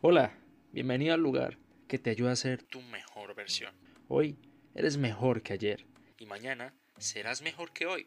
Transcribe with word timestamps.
Hola, 0.00 0.32
bienvenido 0.70 1.12
al 1.12 1.20
lugar 1.20 1.58
que 1.88 1.98
te 1.98 2.10
ayuda 2.10 2.30
a 2.30 2.36
ser 2.36 2.62
tu 2.62 2.80
mejor 2.82 3.34
versión. 3.34 3.74
Hoy 4.06 4.38
eres 4.76 4.96
mejor 4.96 5.42
que 5.42 5.54
ayer 5.54 5.86
y 6.20 6.26
mañana 6.26 6.72
serás 6.98 7.42
mejor 7.42 7.72
que 7.72 7.86
hoy. 7.86 8.06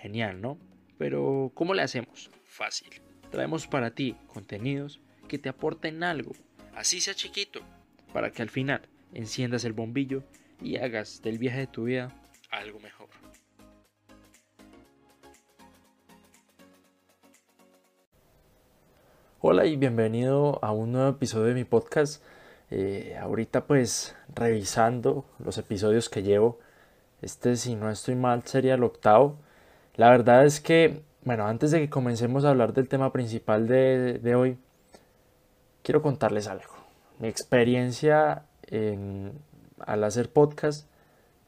Genial, 0.00 0.40
¿no? 0.40 0.58
Pero 0.96 1.52
¿cómo 1.52 1.74
le 1.74 1.82
hacemos? 1.82 2.30
Fácil. 2.46 2.88
Traemos 3.30 3.66
para 3.66 3.94
ti 3.94 4.16
contenidos 4.28 5.02
que 5.28 5.36
te 5.36 5.50
aporten 5.50 6.02
algo, 6.02 6.32
así 6.74 7.02
sea 7.02 7.12
chiquito, 7.12 7.60
para 8.14 8.32
que 8.32 8.40
al 8.40 8.48
final 8.48 8.88
enciendas 9.12 9.64
el 9.66 9.74
bombillo 9.74 10.24
y 10.62 10.76
hagas 10.76 11.20
del 11.20 11.36
viaje 11.36 11.58
de 11.58 11.66
tu 11.66 11.84
vida 11.84 12.18
algo 12.50 12.80
mejor. 12.80 13.05
Hola 19.48 19.64
y 19.64 19.76
bienvenido 19.76 20.58
a 20.60 20.72
un 20.72 20.90
nuevo 20.90 21.08
episodio 21.08 21.44
de 21.44 21.54
mi 21.54 21.62
podcast. 21.62 22.20
Eh, 22.72 23.16
ahorita 23.16 23.64
pues 23.64 24.16
revisando 24.34 25.24
los 25.38 25.56
episodios 25.56 26.08
que 26.08 26.24
llevo, 26.24 26.58
este 27.22 27.54
si 27.54 27.76
no 27.76 27.88
estoy 27.88 28.16
mal 28.16 28.42
sería 28.42 28.74
el 28.74 28.82
octavo. 28.82 29.36
La 29.94 30.10
verdad 30.10 30.44
es 30.44 30.60
que, 30.60 31.00
bueno, 31.22 31.46
antes 31.46 31.70
de 31.70 31.78
que 31.78 31.88
comencemos 31.88 32.44
a 32.44 32.50
hablar 32.50 32.72
del 32.72 32.88
tema 32.88 33.12
principal 33.12 33.68
de, 33.68 34.34
hoy, 34.34 34.58
quiero 35.84 36.02
contarles 36.02 36.48
algo. 36.48 36.74
Mi 37.20 37.28
experiencia 37.28 38.46
en, 38.66 39.30
al 39.78 40.02
hacer 40.02 40.28
podcast 40.28 40.88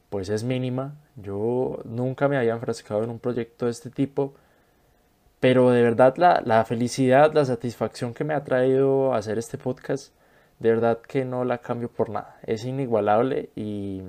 pues 0.09 0.29
es 0.29 0.45
mínima. 0.45 0.95
Yo 1.17 1.81
nunca 1.83 2.29
me 2.29 2.37
había 2.37 2.53
enfrascado 2.53 3.03
en 3.03 3.09
un 3.09 3.19
proyecto 3.19 3.65
de 3.65 3.71
este 3.71 3.89
tipo 3.89 4.35
pero 5.39 5.71
de 5.71 5.81
verdad 5.81 6.15
la, 6.17 6.41
la, 6.45 6.65
felicidad, 6.65 7.33
la 7.33 7.45
satisfacción 7.45 8.13
que 8.13 8.23
me 8.23 8.33
ha 8.33 8.43
traído 8.43 9.13
hacer 9.13 9.37
este 9.37 9.57
podcast, 9.57 10.13
de 10.59 10.69
verdad 10.69 10.99
que 11.01 11.23
no 11.25 11.45
la 11.45 11.59
cambio 11.59 11.89
por 11.89 12.09
nada. 12.09 12.39
Es 12.43 12.65
inigualable 12.65 13.49
y, 13.55 14.01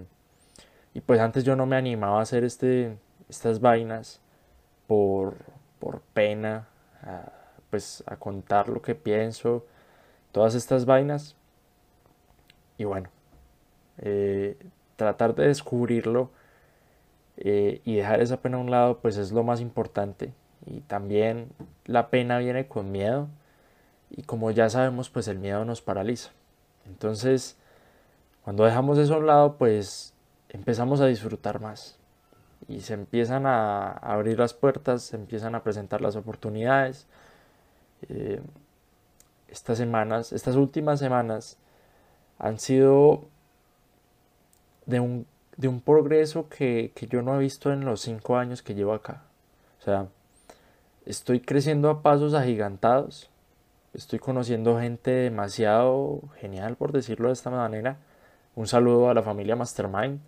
y 0.94 1.00
pues 1.02 1.20
antes 1.20 1.44
yo 1.44 1.54
no 1.56 1.66
me 1.66 1.76
animaba 1.76 2.18
a 2.18 2.22
hacer 2.22 2.44
este, 2.44 2.98
estas 3.28 3.60
vainas 3.60 4.20
por, 4.88 5.36
por 5.78 6.00
pena, 6.00 6.68
a, 7.02 7.32
pues 7.70 8.02
a 8.06 8.16
contar 8.16 8.68
lo 8.68 8.82
que 8.82 8.96
pienso, 8.96 9.66
todas 10.32 10.56
estas 10.56 10.84
vainas. 10.84 11.36
Y 12.76 12.84
bueno, 12.84 13.08
eh, 13.98 14.58
tratar 14.96 15.34
de 15.36 15.46
descubrirlo 15.46 16.30
eh, 17.36 17.80
y 17.84 17.96
dejar 17.96 18.20
esa 18.20 18.40
pena 18.40 18.56
a 18.56 18.60
un 18.60 18.70
lado, 18.70 18.98
pues 18.98 19.16
es 19.16 19.30
lo 19.30 19.44
más 19.44 19.60
importante 19.60 20.32
y 20.66 20.80
también 20.80 21.48
la 21.86 22.08
pena 22.10 22.38
viene 22.38 22.66
con 22.66 22.92
miedo 22.92 23.28
y 24.10 24.22
como 24.22 24.50
ya 24.50 24.68
sabemos 24.68 25.10
pues 25.10 25.28
el 25.28 25.38
miedo 25.38 25.64
nos 25.64 25.82
paraliza. 25.82 26.30
Entonces 26.86 27.56
cuando 28.44 28.64
dejamos 28.64 28.98
eso 28.98 29.14
a 29.14 29.18
un 29.18 29.26
lado 29.26 29.56
pues 29.56 30.14
empezamos 30.48 31.00
a 31.00 31.06
disfrutar 31.06 31.60
más 31.60 31.96
y 32.68 32.80
se 32.80 32.94
empiezan 32.94 33.46
a 33.46 33.90
abrir 33.90 34.38
las 34.38 34.54
puertas, 34.54 35.02
se 35.02 35.16
empiezan 35.16 35.54
a 35.54 35.62
presentar 35.62 36.00
las 36.00 36.16
oportunidades. 36.16 37.06
Eh, 38.08 38.40
estas 39.48 39.78
semanas, 39.78 40.32
estas 40.32 40.56
últimas 40.56 41.00
semanas 41.00 41.56
han 42.38 42.58
sido 42.58 43.24
de 44.86 45.00
un, 45.00 45.26
de 45.56 45.68
un 45.68 45.80
progreso 45.80 46.48
que, 46.48 46.92
que 46.94 47.06
yo 47.06 47.22
no 47.22 47.36
he 47.36 47.38
visto 47.38 47.72
en 47.72 47.84
los 47.84 48.00
cinco 48.00 48.36
años 48.36 48.62
que 48.62 48.74
llevo 48.74 48.94
acá. 48.94 49.22
O 49.80 49.82
sea, 49.82 50.06
Estoy 51.10 51.40
creciendo 51.40 51.90
a 51.90 52.02
pasos 52.02 52.34
agigantados. 52.34 53.30
Estoy 53.94 54.20
conociendo 54.20 54.78
gente 54.78 55.10
demasiado 55.10 56.20
genial, 56.36 56.76
por 56.76 56.92
decirlo 56.92 57.26
de 57.26 57.32
esta 57.32 57.50
manera. 57.50 57.98
Un 58.54 58.68
saludo 58.68 59.10
a 59.10 59.14
la 59.14 59.20
familia 59.24 59.56
Mastermind. 59.56 60.20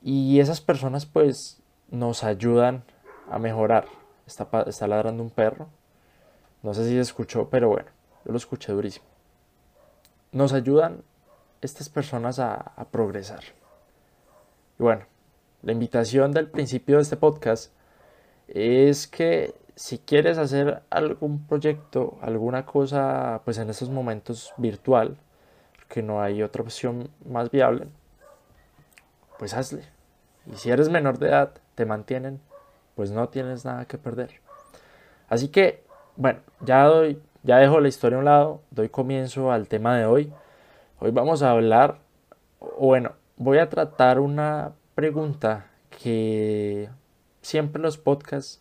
Y 0.00 0.38
esas 0.38 0.60
personas 0.60 1.06
pues 1.06 1.60
nos 1.90 2.22
ayudan 2.22 2.84
a 3.28 3.40
mejorar. 3.40 3.86
Está, 4.28 4.46
está 4.68 4.86
ladrando 4.86 5.24
un 5.24 5.30
perro. 5.30 5.66
No 6.62 6.72
sé 6.72 6.84
si 6.84 6.90
se 6.90 7.00
escuchó, 7.00 7.50
pero 7.50 7.68
bueno, 7.68 7.88
yo 8.24 8.30
lo 8.30 8.38
escuché 8.38 8.70
durísimo. 8.70 9.06
Nos 10.30 10.52
ayudan 10.52 11.02
estas 11.62 11.88
personas 11.88 12.38
a, 12.38 12.54
a 12.54 12.84
progresar. 12.84 13.42
Y 14.78 14.84
bueno, 14.84 15.04
la 15.62 15.72
invitación 15.72 16.30
del 16.30 16.48
principio 16.48 16.98
de 16.98 17.02
este 17.02 17.16
podcast 17.16 17.72
es 18.54 19.06
que 19.06 19.54
si 19.76 19.98
quieres 19.98 20.38
hacer 20.38 20.82
algún 20.90 21.46
proyecto, 21.46 22.18
alguna 22.20 22.66
cosa, 22.66 23.40
pues 23.44 23.58
en 23.58 23.70
estos 23.70 23.88
momentos 23.88 24.52
virtual, 24.56 25.16
que 25.88 26.02
no 26.02 26.20
hay 26.20 26.42
otra 26.42 26.62
opción 26.62 27.08
más 27.24 27.50
viable, 27.50 27.86
pues 29.38 29.54
hazle. 29.54 29.84
Y 30.52 30.56
si 30.56 30.70
eres 30.70 30.88
menor 30.88 31.18
de 31.18 31.28
edad, 31.28 31.52
te 31.74 31.86
mantienen, 31.86 32.40
pues 32.94 33.10
no 33.10 33.28
tienes 33.28 33.64
nada 33.64 33.86
que 33.86 33.98
perder. 33.98 34.40
Así 35.28 35.48
que, 35.48 35.82
bueno, 36.16 36.40
ya 36.60 36.84
doy, 36.84 37.20
ya 37.42 37.56
dejo 37.58 37.80
la 37.80 37.88
historia 37.88 38.16
a 38.16 38.18
un 38.18 38.24
lado, 38.26 38.60
doy 38.70 38.88
comienzo 38.88 39.50
al 39.50 39.68
tema 39.68 39.96
de 39.96 40.04
hoy. 40.04 40.32
Hoy 40.98 41.10
vamos 41.10 41.42
a 41.42 41.52
hablar, 41.52 41.98
bueno, 42.78 43.12
voy 43.36 43.58
a 43.58 43.68
tratar 43.70 44.20
una 44.20 44.72
pregunta 44.94 45.66
que 46.02 46.90
siempre 47.42 47.80
los 47.82 47.98
podcasts 47.98 48.60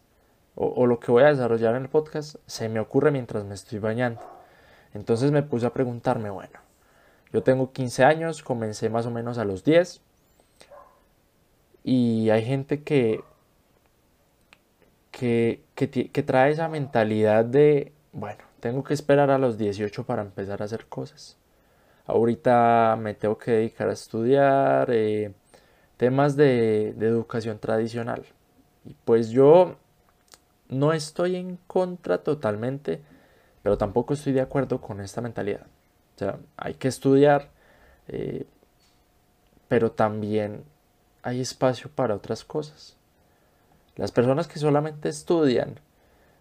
o, 0.62 0.85
lo 0.88 1.00
que 1.00 1.12
voy 1.12 1.23
a 1.23 1.28
desarrollar 1.28 1.75
en 1.75 1.84
el 1.84 1.90
podcast 1.90 2.35
se 2.45 2.67
me 2.67 2.81
ocurre 2.81 3.12
mientras 3.12 3.45
me 3.45 3.56
estoy 3.56 3.79
bañando. 3.79 4.22
Entonces 4.94 5.31
me 5.31 5.41
puse 5.41 5.66
a 5.66 5.73
preguntarme, 5.73 6.29
bueno, 6.29 6.59
yo 7.31 7.44
tengo 7.44 7.72
15 7.72 8.03
años, 8.03 8.44
comencé 8.44 8.89
más 8.89 9.06
o 9.06 9.12
menos 9.12 9.38
a 9.38 9.45
los 9.45 9.63
10 9.63 10.01
y 11.84 12.29
hay 12.29 12.44
gente 12.44 12.84
que, 12.84 13.23
que, 15.12 15.63
que, 15.75 16.23
trae 16.23 16.51
esa 16.51 16.68
mentalidad 16.68 17.45
de, 17.45 17.94
bueno, 18.12 18.44
tengo 18.59 18.84
que 18.84 18.94
esperar 18.94 19.31
a 19.31 19.38
los 19.38 19.57
18 19.57 20.06
para 20.06 20.23
empezar 20.23 20.62
a 20.62 20.66
hacer 20.66 20.88
cosas. 20.88 21.38
Ahorita 22.06 22.97
me 23.00 23.13
tengo 23.13 23.38
que 23.38 23.51
dedicar 23.51 23.89
a 23.89 23.94
estudiar 23.94 24.89
eh, 24.91 25.34
temas 25.97 26.35
de, 26.35 26.94
de 26.97 27.07
educación 27.07 27.59
tradicional. 27.59 28.25
Y 28.85 28.95
pues 29.06 29.29
yo 29.29 29.75
no 30.69 30.94
estoy 30.94 31.35
en 31.35 31.57
contra 31.67 32.19
totalmente, 32.19 33.01
pero 33.63 33.78
tampoco 33.78 34.13
estoy 34.13 34.34
de 34.34 34.41
acuerdo 34.41 34.81
con 34.81 35.01
esta 35.01 35.22
mentalidad. 35.22 35.67
O 36.16 36.19
sea, 36.19 36.40
hay 36.57 36.75
que 36.75 36.88
estudiar, 36.88 37.50
eh, 38.07 38.45
pero 39.68 39.91
también 39.91 40.63
hay 41.23 41.41
espacio 41.41 41.89
para 41.89 42.16
otras 42.16 42.44
cosas. 42.44 42.97
Las 43.95 44.12
personas 44.12 44.47
que 44.47 44.59
solamente 44.59 45.09
estudian 45.09 45.79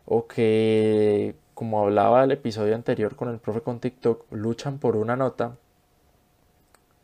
o 0.07 0.27
que, 0.27 1.35
como 1.55 1.81
hablaba 1.83 2.25
el 2.25 2.31
episodio 2.31 2.75
anterior 2.75 3.17
con 3.17 3.29
el 3.29 3.39
profe 3.39 3.63
con 3.63 3.81
TikTok, 3.81 4.31
luchan 4.33 4.79
por 4.79 4.97
una 4.97 5.17
nota, 5.17 5.57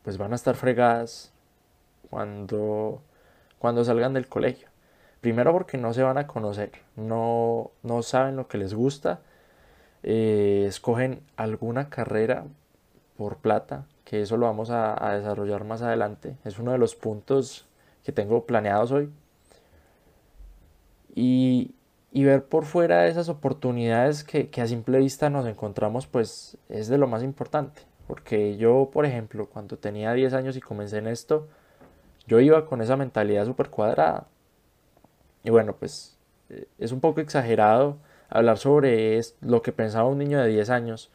pues 0.03 0.17
van 0.17 0.33
a 0.33 0.37
estar 0.37 0.55
fregadas 0.55 1.33
cuando, 2.11 3.03
cuando 3.59 3.85
salgan 3.85 4.15
del 4.15 4.29
colegio. 4.29 4.69
Primero 5.25 5.55
porque 5.55 5.79
no 5.79 5.95
se 5.95 6.03
van 6.03 6.19
a 6.19 6.27
conocer, 6.27 6.71
no, 6.97 7.71
no 7.83 8.03
saben 8.03 8.37
lo 8.37 8.47
que 8.47 8.59
les 8.59 8.75
gusta, 8.75 9.23
eh, 10.03 10.67
escogen 10.69 11.23
alguna 11.37 11.89
carrera 11.89 12.45
por 13.17 13.39
plata, 13.39 13.87
que 14.05 14.21
eso 14.21 14.37
lo 14.37 14.45
vamos 14.45 14.69
a, 14.69 15.15
desarrollar 15.17 15.65
más 15.65 15.81
adelante. 15.81 16.37
Es 16.45 16.59
uno 16.59 16.73
de 16.73 16.79
los 16.79 16.95
puntos 16.95 17.67
que 18.05 18.13
tengo 18.13 18.45
planeados 18.45 18.93
hoy. 18.93 19.09
Y, 21.15 21.73
ver 22.13 22.45
por 22.45 22.67
fuera 22.67 23.07
esas 23.07 23.31
oportunidades 23.31 24.25
que, 24.25 24.51
que, 24.51 24.61
a 24.61 24.67
simple 24.67 24.99
vista 24.99 25.31
nos 25.31 25.47
encontramos, 25.47 26.07
pues 26.07 26.59
es 26.69 26.89
de 26.89 26.99
lo 26.99 27.07
más 27.07 27.23
importante. 27.23 27.81
Porque 28.07 28.59
yo, 28.59 28.91
por 28.93 29.07
ejemplo, 29.07 29.49
cuando 29.49 29.79
tenía 29.79 30.13
10 30.13 30.35
años 30.35 30.55
y 30.55 30.61
comencé 30.61 30.99
en 30.99 31.07
esto, 31.07 31.49
yo 32.27 32.41
iba 32.41 32.67
con 32.67 32.83
esa 32.83 32.99
mentalidad 32.99 33.47
súper 33.47 33.71
cuadrada. 33.71 34.27
Y 35.45 35.51
bueno, 35.51 35.77
pues 35.77 36.17
eh, 36.51 36.67
es 36.79 36.91
un 36.91 37.01
poco 37.01 37.21
exagerado 37.21 37.99
hablar 38.29 38.59
sobre 38.59 39.21
lo 39.43 39.63
que 39.63 39.73
pensaba 39.73 40.09
un 40.09 40.19
niño 40.19 40.41
de 40.41 40.49
10 40.49 40.71
años, 40.71 41.11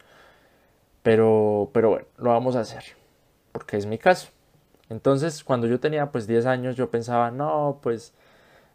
pero, 1.02 1.70
pero 1.74 1.90
bueno, 1.90 2.06
lo 2.16 2.30
vamos 2.30 2.56
a 2.56 2.60
hacer, 2.60 2.84
porque 3.52 3.76
es 3.76 3.86
mi 3.86 3.98
caso. 3.98 4.28
Entonces, 4.88 5.44
cuando 5.44 5.66
yo 5.66 5.80
tenía 5.80 6.10
pues 6.10 6.26
10 6.26 6.46
años, 6.46 6.76
yo 6.76 6.90
pensaba, 6.90 7.30
no, 7.30 7.80
pues 7.82 8.14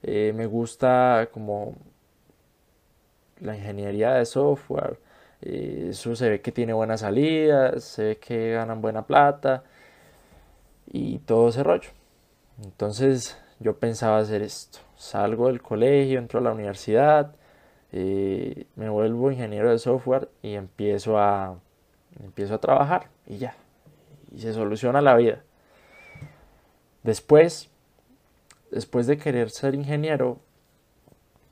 eh, 0.04 0.34
me 0.36 0.46
gusta 0.46 1.30
como 1.32 1.76
la 3.40 3.56
ingeniería 3.56 4.14
de 4.14 4.26
software, 4.26 5.00
eh, 5.42 5.88
eso 5.90 6.16
se 6.16 6.30
ve 6.30 6.42
que 6.42 6.52
tiene 6.52 6.74
buenas 6.74 7.02
salidas, 7.02 7.84
se 7.84 8.04
ve 8.04 8.18
que 8.18 8.54
ganan 8.54 8.82
buena 8.82 9.06
plata 9.06 9.64
y 10.88 11.20
todo 11.20 11.50
ese 11.50 11.64
rollo. 11.64 11.90
Entonces 12.64 13.38
yo 13.60 13.78
pensaba 13.78 14.18
hacer 14.18 14.42
esto 14.42 14.80
salgo 14.96 15.48
del 15.48 15.62
colegio, 15.62 16.20
entro 16.20 16.40
a 16.40 16.44
la 16.44 16.52
universidad, 16.52 17.36
eh, 17.92 18.66
me 18.76 18.90
vuelvo 18.90 19.32
ingeniero 19.32 19.72
de 19.72 19.80
software 19.80 20.30
y 20.42 20.56
empiezo 20.56 21.18
a, 21.20 21.60
empiezo 22.24 22.56
a 22.56 22.60
trabajar 22.60 23.10
y 23.28 23.38
ya. 23.38 23.56
Y 24.34 24.42
se 24.42 24.54
soluciona 24.54 25.02
la 25.02 25.16
vida. 25.16 25.44
Después, 27.04 27.70
después 28.72 29.08
de 29.08 29.18
querer 29.18 29.50
ser 29.50 29.76
ingeniero, 29.76 30.40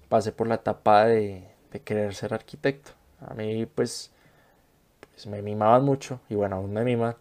pasé 0.09 0.31
por 0.31 0.47
la 0.47 0.55
etapa 0.55 1.05
de, 1.05 1.47
querer 1.85 2.13
ser 2.13 2.33
arquitecto. 2.33 2.91
A 3.19 3.33
mí 3.33 3.65
pues, 3.65 4.11
pues, 5.11 5.27
me 5.27 5.41
mimaban 5.41 5.83
mucho 5.83 6.19
y 6.29 6.35
bueno, 6.35 6.57
aún 6.57 6.73
me 6.73 6.83
miman. 6.83 7.15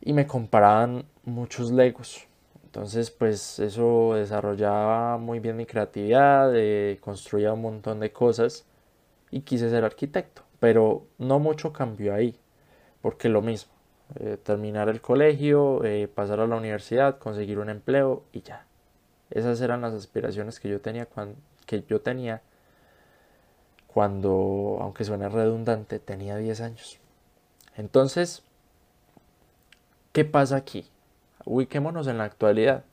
Y 0.00 0.12
me 0.14 0.26
comparaban 0.26 1.04
muchos 1.24 1.70
legos. 1.70 2.26
Entonces 2.72 3.10
pues 3.10 3.58
eso 3.58 4.14
desarrollaba 4.14 5.18
muy 5.18 5.40
bien 5.40 5.58
mi 5.58 5.66
creatividad, 5.66 6.56
eh, 6.56 6.96
construía 7.02 7.52
un 7.52 7.60
montón 7.60 8.00
de 8.00 8.12
cosas 8.12 8.64
y 9.30 9.42
quise 9.42 9.68
ser 9.68 9.84
arquitecto. 9.84 10.40
Pero 10.58 11.04
no 11.18 11.38
mucho 11.38 11.74
cambió 11.74 12.14
ahí, 12.14 12.34
porque 13.02 13.28
lo 13.28 13.42
mismo, 13.42 13.72
eh, 14.20 14.38
terminar 14.42 14.88
el 14.88 15.02
colegio, 15.02 15.84
eh, 15.84 16.08
pasar 16.08 16.40
a 16.40 16.46
la 16.46 16.56
universidad, 16.56 17.18
conseguir 17.18 17.58
un 17.58 17.68
empleo 17.68 18.24
y 18.32 18.40
ya. 18.40 18.64
Esas 19.30 19.60
eran 19.60 19.82
las 19.82 19.92
aspiraciones 19.92 20.58
que 20.58 20.70
yo 20.70 20.80
tenía 20.80 21.04
cuando, 21.04 21.36
que 21.66 21.84
yo 21.86 22.00
tenía 22.00 22.40
cuando, 23.86 24.78
aunque 24.80 25.04
suene 25.04 25.28
redundante, 25.28 25.98
tenía 25.98 26.38
10 26.38 26.62
años. 26.62 26.98
Entonces, 27.76 28.42
¿qué 30.12 30.24
pasa 30.24 30.56
aquí? 30.56 30.86
Ubiquémonos 31.44 32.06
en 32.06 32.18
la 32.18 32.24
actualidad. 32.24 32.84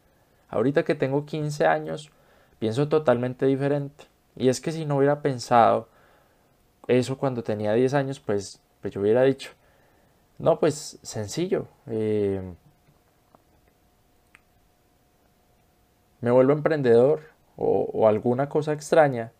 Ahorita 0.49 0.83
que 0.83 0.95
tengo 0.95 1.25
15 1.25 1.65
años, 1.65 2.11
pienso 2.59 2.87
totalmente 2.87 3.45
diferente. 3.45 4.05
Y 4.35 4.49
es 4.49 4.61
que 4.61 4.71
si 4.71 4.85
no 4.85 4.97
hubiera 4.97 5.21
pensado 5.21 5.87
eso 6.87 7.17
cuando 7.17 7.43
tenía 7.43 7.73
10 7.73 7.93
años, 7.93 8.19
pues, 8.19 8.61
pues 8.81 8.93
yo 8.93 9.01
hubiera 9.01 9.23
dicho, 9.23 9.51
no, 10.39 10.59
pues 10.59 10.99
sencillo. 11.03 11.67
Eh, 11.87 12.41
me 16.21 16.31
vuelvo 16.31 16.53
emprendedor 16.53 17.21
o, 17.57 18.07
alguna 18.07 18.49
cosa 18.49 18.73
extraña 18.73 19.31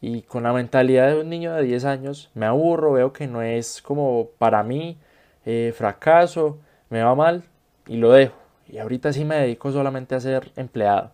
y 0.00 0.22
con 0.22 0.42
la 0.42 0.52
mentalidad 0.52 1.08
de 1.08 1.20
un 1.20 1.28
niño 1.30 1.54
de 1.54 1.62
10 1.62 1.84
años 1.84 2.30
me 2.34 2.46
aburro, 2.46 2.92
veo 2.92 3.12
que 3.12 3.26
no 3.26 3.42
es 3.42 3.80
como 3.82 4.28
para 4.38 4.62
mí, 4.62 4.98
eh, 5.46 5.72
fracaso, 5.76 6.58
me 6.90 7.02
va 7.02 7.14
mal 7.14 7.44
y 7.86 7.96
lo 7.96 8.12
dejo. 8.12 8.36
Y 8.68 8.78
ahorita 8.78 9.12
sí 9.12 9.24
me 9.24 9.36
dedico 9.36 9.72
solamente 9.72 10.14
a 10.14 10.20
ser 10.20 10.52
empleado. 10.56 11.12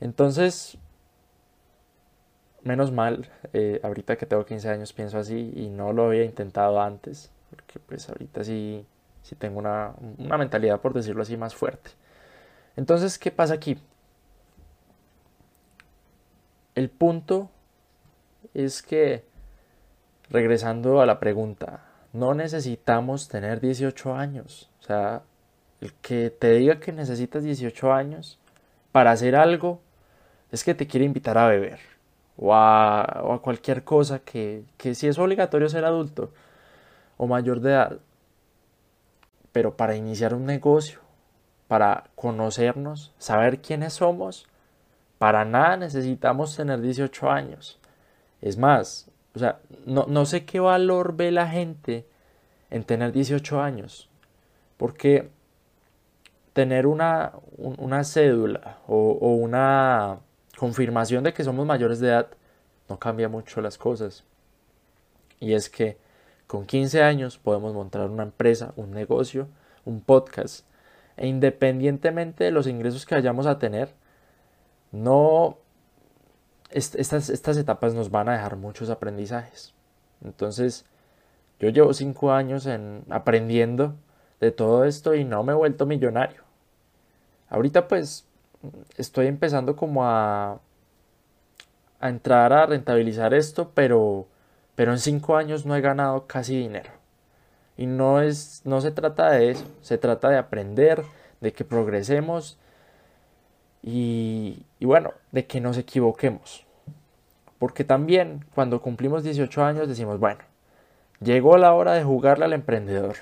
Entonces, 0.00 0.78
menos 2.62 2.92
mal, 2.92 3.30
eh, 3.52 3.80
ahorita 3.82 4.16
que 4.16 4.26
tengo 4.26 4.44
15 4.44 4.68
años 4.70 4.92
pienso 4.92 5.18
así 5.18 5.52
y 5.54 5.68
no 5.68 5.92
lo 5.92 6.06
había 6.06 6.24
intentado 6.24 6.80
antes 6.80 7.30
porque 7.50 7.78
pues 7.78 8.08
ahorita 8.08 8.44
sí, 8.44 8.86
sí 9.22 9.34
tengo 9.34 9.58
una, 9.58 9.94
una 10.18 10.36
mentalidad, 10.38 10.80
por 10.80 10.92
decirlo 10.92 11.22
así, 11.22 11.36
más 11.36 11.54
fuerte. 11.54 11.90
Entonces, 12.76 13.18
¿qué 13.18 13.30
pasa 13.30 13.54
aquí? 13.54 13.78
El 16.74 16.90
punto 16.90 17.50
es 18.54 18.82
que, 18.82 19.24
regresando 20.30 21.00
a 21.00 21.06
la 21.06 21.18
pregunta, 21.18 21.84
no 22.12 22.34
necesitamos 22.34 23.28
tener 23.28 23.60
18 23.60 24.14
años. 24.14 24.70
O 24.80 24.82
sea, 24.84 25.22
el 25.80 25.92
que 25.94 26.30
te 26.30 26.52
diga 26.54 26.80
que 26.80 26.92
necesitas 26.92 27.44
18 27.44 27.92
años 27.92 28.38
para 28.92 29.12
hacer 29.12 29.36
algo 29.36 29.80
es 30.50 30.64
que 30.64 30.74
te 30.74 30.86
quiere 30.86 31.06
invitar 31.06 31.38
a 31.38 31.48
beber 31.48 31.80
o 32.36 32.54
a, 32.54 33.40
cualquier 33.42 33.84
cosa 33.84 34.20
que, 34.20 34.64
que 34.76 34.94
si 34.94 35.08
es 35.08 35.18
obligatorio 35.18 35.68
ser 35.68 35.84
adulto 35.84 36.32
o 37.16 37.26
mayor 37.26 37.60
de 37.60 37.70
edad, 37.70 37.98
pero 39.52 39.76
para 39.76 39.96
iniciar 39.96 40.34
un 40.34 40.46
negocio, 40.46 41.00
para 41.66 42.04
conocernos, 42.14 43.12
saber 43.18 43.60
quiénes 43.60 43.94
somos, 43.94 44.46
para 45.18 45.44
nada 45.44 45.76
necesitamos 45.76 46.56
tener 46.56 46.80
18 46.80 47.30
años. 47.30 47.78
Es 48.40 48.56
más, 48.56 49.10
o 49.34 49.38
sea, 49.38 49.60
no, 49.84 50.26
sé 50.26 50.44
qué 50.44 50.60
valor 50.60 51.16
ve 51.16 51.30
la 51.30 51.48
gente 51.48 52.06
en 52.70 52.84
tener 52.84 53.12
18 53.12 53.60
años, 53.60 54.08
porque 54.76 55.30
tener 56.58 56.88
una, 56.88 57.34
una 57.56 58.02
cédula 58.02 58.78
o, 58.88 59.12
una 59.36 60.18
confirmación 60.56 61.22
de 61.22 61.32
que 61.32 61.44
somos 61.44 61.64
mayores 61.64 62.00
de 62.00 62.08
edad 62.08 62.26
no 62.88 62.98
cambia 62.98 63.28
mucho 63.28 63.60
las 63.60 63.78
cosas. 63.78 64.24
Y 65.38 65.52
es 65.52 65.70
que 65.70 65.98
con 66.48 66.66
15 66.66 67.00
años 67.00 67.38
podemos 67.38 67.74
montar 67.74 68.10
una 68.10 68.24
empresa, 68.24 68.72
un 68.74 68.90
negocio, 68.90 69.46
un 69.84 70.00
podcast. 70.00 70.66
E 71.16 71.28
independientemente 71.28 72.42
de 72.42 72.50
los 72.50 72.66
ingresos 72.66 73.06
que 73.06 73.14
vayamos 73.14 73.46
a 73.46 73.60
tener, 73.60 73.94
no 74.90 75.58
estas, 76.70 77.30
estas 77.30 77.56
etapas 77.56 77.94
nos 77.94 78.10
van 78.10 78.30
a 78.30 78.32
dejar 78.32 78.56
muchos 78.56 78.90
aprendizajes. 78.90 79.74
Entonces, 80.24 80.86
yo 81.60 81.68
llevo 81.68 81.94
5 81.94 82.32
años 82.32 82.66
en 82.66 83.04
aprendiendo 83.10 83.94
de 84.40 84.50
todo 84.50 84.84
esto 84.86 85.14
y 85.14 85.22
no 85.22 85.44
me 85.44 85.52
he 85.52 85.54
vuelto 85.56 85.86
millonario. 85.86 86.47
Ahorita 87.48 87.88
pues 87.88 88.26
estoy 88.96 89.26
empezando 89.26 89.76
como 89.76 90.04
a, 90.04 90.60
a 92.00 92.08
entrar 92.08 92.52
a 92.52 92.66
rentabilizar 92.66 93.34
esto, 93.34 93.70
pero 93.74 94.26
pero 94.78 94.92
en 94.92 95.00
cinco 95.00 95.36
años 95.36 95.66
no 95.66 95.74
he 95.74 95.80
ganado 95.80 96.28
casi 96.28 96.56
dinero. 96.56 96.92
Y 97.76 97.86
no, 97.86 98.20
es, 98.20 98.62
no 98.64 98.80
se 98.80 98.92
trata 98.92 99.28
de 99.32 99.50
eso, 99.50 99.64
se 99.80 99.98
trata 99.98 100.28
de 100.28 100.38
aprender, 100.38 101.02
de 101.40 101.52
que 101.52 101.64
progresemos 101.64 102.60
y, 103.82 104.64
y 104.78 104.84
bueno, 104.84 105.14
de 105.32 105.48
que 105.48 105.60
nos 105.60 105.78
equivoquemos. 105.78 106.64
Porque 107.58 107.82
también 107.82 108.44
cuando 108.54 108.80
cumplimos 108.80 109.24
18 109.24 109.64
años 109.64 109.88
decimos, 109.88 110.20
bueno, 110.20 110.42
llegó 111.20 111.58
la 111.58 111.74
hora 111.74 111.94
de 111.94 112.04
jugarle 112.04 112.44
al 112.44 112.52
emprendedor. 112.52 113.16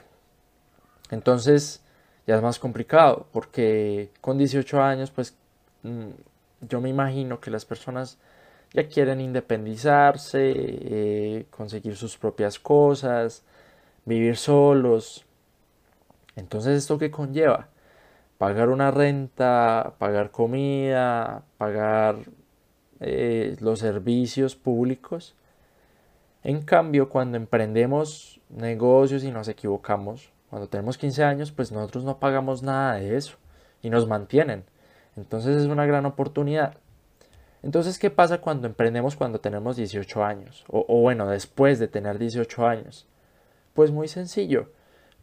Entonces 1.11 1.83
ya 2.27 2.37
es 2.37 2.43
más 2.43 2.59
complicado, 2.59 3.27
porque 3.33 4.11
con 4.21 4.39
18 4.39 4.83
años, 4.83 5.11
pues 5.11 5.37
mm, 5.83 6.11
yo 6.69 6.81
me 6.81 6.89
imagino 6.89 7.41
que 7.41 7.51
las 7.51 7.65
personas 7.65 8.19
ya 8.73 8.89
quieren 8.89 9.21
independizarse, 9.21 10.53
eh, 10.57 11.47
conseguir 11.51 11.97
sus 11.97 12.17
propias 12.19 12.59
cosas, 12.59 13.45
vivir 14.05 14.37
solos. 14.37 15.25
Entonces, 16.37 16.79
¿esto 16.79 16.99
qué 16.99 17.11
conlleva? 17.11 17.69
Pagar 18.39 18.69
una 18.69 18.91
renta, 18.91 19.95
pagar 19.99 20.31
comida, 20.31 21.45
pagar 21.59 22.17
eh, 23.01 23.57
los 23.61 23.79
servicios 23.79 24.57
públicos. 24.57 25.35
En 26.43 26.63
cambio, 26.63 27.09
cuando 27.09 27.37
emprendemos 27.37 28.41
negocios 28.51 29.25
y 29.25 29.31
nos 29.31 29.49
equivocamos, 29.49 30.31
cuando 30.57 30.71
tenemos 30.71 30.97
15 30.97 31.23
años, 31.23 31.53
pues 31.53 31.71
nosotros 31.71 32.05
no 32.05 32.19
pagamos 32.19 32.63
nada 32.63 32.95
de 32.95 33.15
eso 33.15 33.37
y 33.83 33.91
nos 33.91 34.09
mantienen. 34.09 34.65
Entonces 35.15 35.55
es 35.55 35.67
una 35.67 35.85
gran 35.85 36.07
oportunidad. 36.07 36.79
Entonces, 37.63 37.99
¿qué 37.99 38.09
pasa 38.09 38.41
cuando 38.41 38.67
emprendemos 38.67 39.17
cuando 39.17 39.39
tenemos 39.39 39.77
18 39.77 40.25
años? 40.25 40.65
O, 40.69 41.03
bueno, 41.03 41.29
después 41.29 41.79
de 41.79 41.89
tener 41.89 42.19
18 42.19 42.67
años. 42.67 43.07
Pues 43.75 43.91
muy 43.91 44.09
sencillo. 44.09 44.71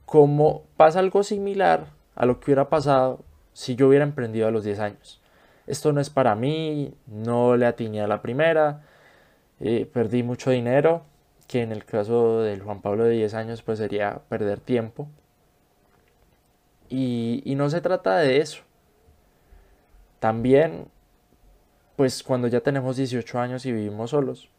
Como 0.06 0.66
pasa 0.78 1.00
algo 1.00 1.24
similar 1.24 1.88
a 2.14 2.28
lo 2.28 2.40
que 2.40 2.52
hubiera 2.52 2.70
pasado 2.70 3.22
si 3.54 3.76
yo 3.76 3.88
hubiera 3.88 4.06
emprendido 4.06 4.48
a 4.48 4.52
los 4.52 4.64
10 4.64 4.80
años. 4.82 5.20
Esto 5.66 5.94
no 5.94 6.00
es 6.00 6.12
para 6.12 6.36
mí, 6.36 6.94
no 7.08 7.58
le 7.58 7.66
atiné 7.66 8.02
a 8.02 8.08
la 8.08 8.22
primera, 8.22 8.84
eh, 9.60 9.90
perdí 9.92 10.22
mucho 10.22 10.52
dinero, 10.52 11.06
que 11.48 11.64
en 11.64 11.72
el 11.72 11.86
caso 11.86 12.42
del 12.42 12.62
Juan 12.62 12.84
Pablo 12.84 13.06
de 13.06 13.14
10 13.14 13.34
años 13.34 13.64
pues 13.64 13.80
sería 13.80 14.22
perder 14.30 14.60
tiempo. 14.60 15.08
Y, 16.90 17.54
no 17.56 17.70
se 17.70 17.82
trata 17.82 18.18
de 18.18 18.38
eso. 18.38 18.64
También 20.20 20.88
pues 21.96 22.24
cuando 22.24 22.48
ya 22.48 22.62
tenemos 22.62 22.98
18 22.98 23.40
años 23.40 23.66
y 23.66 23.72
vivimos 23.72 24.12
solos, 24.12 24.50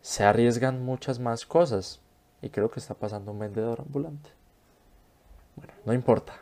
se 0.00 0.24
arriesgan 0.24 0.84
muchas 0.84 1.18
más 1.18 1.44
cosas. 1.44 2.00
Y 2.42 2.50
creo 2.50 2.70
que 2.70 2.80
está 2.80 2.94
pasando 2.94 3.32
un 3.32 3.38
vendedor 3.38 3.80
ambulante. 3.80 4.30
Bueno, 5.56 5.72
no 5.84 5.92
importa. 5.92 6.34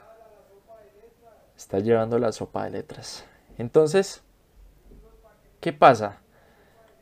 Está 1.56 1.78
llevando 1.78 2.18
la 2.18 2.33
sopa 2.33 2.64
de 2.64 2.71
letras. 2.71 3.25
Entonces, 3.59 4.23
¿qué 5.61 5.73
pasa? 5.73 6.21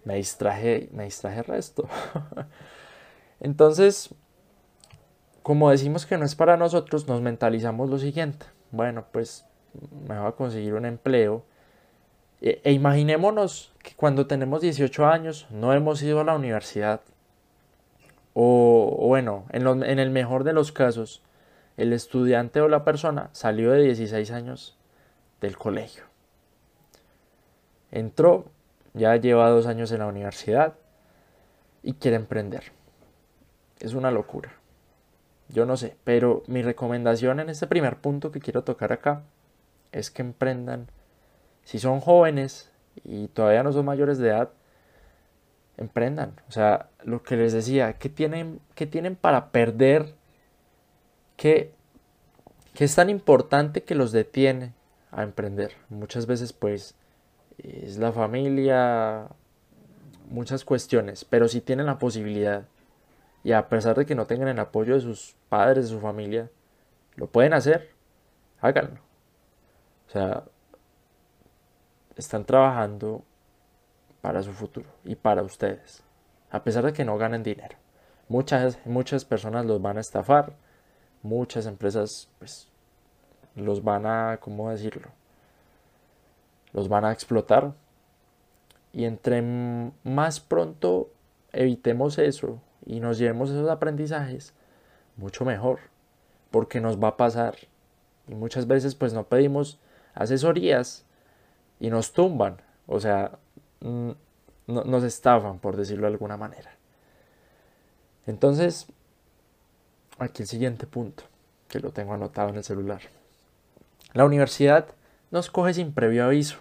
Me 0.04 0.16
distraje, 0.16 0.88
me 0.92 1.04
distraje 1.04 1.38
el 1.38 1.44
resto. 1.44 1.88
Entonces, 3.40 4.14
como 5.42 5.70
decimos 5.70 6.06
que 6.06 6.18
no 6.18 6.24
es 6.24 6.34
para 6.34 6.56
nosotros, 6.56 7.08
nos 7.08 7.20
mentalizamos 7.20 7.90
lo 7.90 7.98
siguiente. 7.98 8.46
Bueno, 8.70 9.04
pues 9.12 9.44
me 10.08 10.18
voy 10.18 10.28
a 10.28 10.32
conseguir 10.32 10.74
un 10.74 10.86
empleo 10.86 11.44
e, 12.40 12.60
e, 12.64 12.72
imaginémonos 12.72 13.72
que 13.82 13.94
cuando 13.94 14.26
tenemos 14.26 14.60
18 14.60 15.06
años 15.06 15.46
no 15.50 15.72
hemos 15.72 16.02
ido 16.02 16.20
a 16.20 16.24
la 16.24 16.34
universidad. 16.34 17.00
O, 18.34 18.96
bueno, 19.06 19.44
en, 19.50 19.66
en 19.84 19.98
el 19.98 20.10
mejor 20.10 20.42
de 20.44 20.52
los 20.52 20.72
casos, 20.72 21.22
el 21.76 21.92
estudiante 21.92 22.60
o 22.60 22.68
la 22.68 22.84
persona 22.84 23.30
salió 23.32 23.72
de 23.72 23.82
16 23.82 24.30
años 24.32 24.76
del 25.40 25.56
colegio. 25.56 26.04
Entró, 27.90 28.46
ya 28.94 29.14
lleva 29.16 29.50
dos 29.50 29.66
años 29.66 29.92
en 29.92 30.00
la 30.00 30.06
universidad 30.06 30.74
y 31.82 31.94
quiere 31.94 32.16
emprender. 32.16 32.72
Es 33.78 33.94
una 33.94 34.10
locura. 34.10 34.52
Yo 35.52 35.66
no 35.66 35.76
sé, 35.76 35.96
pero 36.04 36.42
mi 36.46 36.62
recomendación 36.62 37.38
en 37.38 37.50
este 37.50 37.66
primer 37.66 37.98
punto 37.98 38.32
que 38.32 38.40
quiero 38.40 38.64
tocar 38.64 38.92
acá 38.92 39.22
es 39.92 40.10
que 40.10 40.22
emprendan. 40.22 40.88
Si 41.62 41.78
son 41.78 42.00
jóvenes 42.00 42.70
y 43.04 43.28
todavía 43.28 43.62
no 43.62 43.72
son 43.72 43.84
mayores 43.84 44.18
de 44.18 44.28
edad, 44.28 44.50
emprendan. 45.76 46.40
O 46.48 46.52
sea, 46.52 46.88
lo 47.04 47.22
que 47.22 47.36
les 47.36 47.52
decía, 47.52 47.94
¿qué 47.94 48.08
tienen, 48.08 48.60
qué 48.74 48.86
tienen 48.86 49.14
para 49.14 49.50
perder? 49.50 50.14
¿Qué, 51.36 51.74
¿Qué 52.74 52.84
es 52.84 52.94
tan 52.94 53.10
importante 53.10 53.82
que 53.82 53.94
los 53.94 54.10
detiene 54.10 54.72
a 55.10 55.22
emprender? 55.22 55.72
Muchas 55.90 56.26
veces 56.26 56.54
pues 56.54 56.94
es 57.58 57.98
la 57.98 58.12
familia, 58.12 59.28
muchas 60.30 60.64
cuestiones, 60.64 61.26
pero 61.26 61.46
si 61.48 61.60
tienen 61.60 61.86
la 61.86 61.98
posibilidad 61.98 62.64
y 63.44 63.52
a 63.52 63.68
pesar 63.68 63.96
de 63.96 64.06
que 64.06 64.14
no 64.14 64.26
tengan 64.26 64.48
el 64.48 64.58
apoyo 64.58 64.94
de 64.94 65.00
sus 65.00 65.36
padres, 65.48 65.88
de 65.88 65.94
su 65.94 66.00
familia, 66.00 66.50
lo 67.16 67.26
pueden 67.26 67.54
hacer, 67.54 67.90
háganlo. 68.60 69.00
O 70.08 70.10
sea, 70.10 70.44
están 72.16 72.44
trabajando 72.44 73.24
para 74.20 74.42
su 74.42 74.52
futuro 74.52 74.88
y 75.04 75.16
para 75.16 75.42
ustedes, 75.42 76.04
a 76.50 76.62
pesar 76.62 76.84
de 76.84 76.92
que 76.92 77.04
no 77.04 77.18
ganen 77.18 77.42
dinero. 77.42 77.76
Muchas, 78.28 78.78
muchas 78.86 79.24
personas 79.24 79.66
los 79.66 79.82
van 79.82 79.98
a 79.98 80.00
estafar, 80.00 80.54
muchas 81.22 81.66
empresas 81.66 82.28
pues 82.38 82.68
los 83.56 83.82
van 83.82 84.06
a, 84.06 84.38
¿cómo 84.40 84.70
decirlo? 84.70 85.08
Los 86.72 86.88
van 86.88 87.04
a 87.04 87.12
explotar. 87.12 87.74
Y 88.92 89.04
entre 89.04 89.42
más 90.04 90.40
pronto 90.40 91.10
evitemos 91.52 92.18
eso 92.18 92.60
y 92.84 93.00
nos 93.00 93.18
llevemos 93.18 93.50
esos 93.50 93.68
aprendizajes, 93.70 94.54
mucho 95.16 95.44
mejor, 95.44 95.80
porque 96.50 96.80
nos 96.80 97.02
va 97.02 97.08
a 97.08 97.16
pasar. 97.16 97.56
Y 98.28 98.34
muchas 98.34 98.66
veces 98.66 98.94
pues 98.94 99.12
no 99.12 99.24
pedimos 99.24 99.78
asesorías 100.14 101.04
y 101.80 101.90
nos 101.90 102.12
tumban, 102.12 102.62
o 102.86 103.00
sea, 103.00 103.38
nos 103.80 105.04
estafan, 105.04 105.58
por 105.58 105.76
decirlo 105.76 106.06
de 106.06 106.12
alguna 106.12 106.36
manera. 106.36 106.76
Entonces, 108.26 108.86
aquí 110.18 110.42
el 110.42 110.48
siguiente 110.48 110.86
punto, 110.86 111.24
que 111.68 111.80
lo 111.80 111.90
tengo 111.90 112.14
anotado 112.14 112.50
en 112.50 112.56
el 112.56 112.64
celular. 112.64 113.00
La 114.12 114.24
universidad 114.24 114.86
nos 115.30 115.50
coge 115.50 115.74
sin 115.74 115.92
previo 115.92 116.24
aviso. 116.24 116.58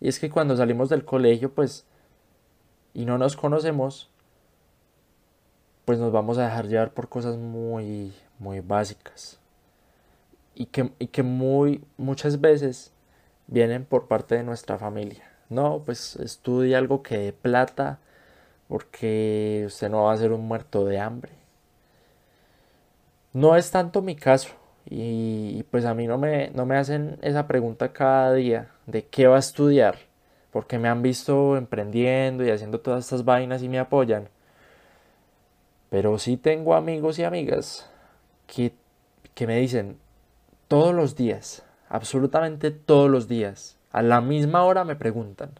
Y 0.00 0.08
es 0.08 0.18
que 0.18 0.30
cuando 0.30 0.56
salimos 0.56 0.88
del 0.88 1.04
colegio, 1.04 1.52
pues, 1.52 1.86
y 2.92 3.04
no 3.04 3.18
nos 3.18 3.36
conocemos, 3.36 4.10
pues 5.84 5.98
nos 5.98 6.12
vamos 6.12 6.38
a 6.38 6.44
dejar 6.44 6.66
llevar 6.66 6.92
por 6.92 7.08
cosas 7.08 7.36
muy, 7.36 8.12
muy 8.38 8.60
básicas. 8.60 9.38
Y 10.54 10.66
que, 10.66 10.92
y 10.98 11.08
que 11.08 11.22
muy, 11.22 11.84
muchas 11.96 12.40
veces 12.40 12.92
vienen 13.46 13.84
por 13.84 14.08
parte 14.08 14.36
de 14.36 14.44
nuestra 14.44 14.78
familia. 14.78 15.24
No, 15.48 15.82
pues 15.84 16.16
estudie 16.16 16.76
algo 16.76 17.02
que 17.02 17.18
dé 17.18 17.32
plata, 17.32 17.98
porque 18.68 19.64
usted 19.66 19.90
no 19.90 20.04
va 20.04 20.12
a 20.12 20.16
ser 20.16 20.32
un 20.32 20.46
muerto 20.46 20.84
de 20.84 20.98
hambre. 20.98 21.32
No 23.32 23.56
es 23.56 23.70
tanto 23.70 24.00
mi 24.00 24.16
caso, 24.16 24.50
y, 24.88 25.62
pues 25.70 25.84
a 25.86 25.94
mí 25.94 26.06
no 26.06 26.18
me, 26.18 26.50
no 26.50 26.66
me 26.66 26.76
hacen 26.76 27.18
esa 27.22 27.46
pregunta 27.46 27.92
cada 27.92 28.32
día 28.34 28.70
de 28.86 29.06
qué 29.06 29.26
va 29.26 29.36
a 29.36 29.40
estudiar, 29.40 29.96
porque 30.50 30.78
me 30.78 30.88
han 30.88 31.02
visto 31.02 31.56
emprendiendo 31.56 32.44
y 32.44 32.50
haciendo 32.50 32.80
todas 32.80 33.04
estas 33.04 33.24
vainas 33.24 33.62
y 33.62 33.68
me 33.68 33.78
apoyan. 33.78 34.28
Pero 35.94 36.18
sí 36.18 36.36
tengo 36.36 36.74
amigos 36.74 37.20
y 37.20 37.22
amigas 37.22 37.88
que, 38.48 38.74
que 39.32 39.46
me 39.46 39.60
dicen 39.60 39.96
todos 40.66 40.92
los 40.92 41.14
días, 41.14 41.62
absolutamente 41.88 42.72
todos 42.72 43.08
los 43.08 43.28
días, 43.28 43.78
a 43.92 44.02
la 44.02 44.20
misma 44.20 44.64
hora 44.64 44.82
me 44.82 44.96
preguntan. 44.96 45.50